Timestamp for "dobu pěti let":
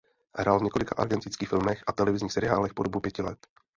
2.83-3.47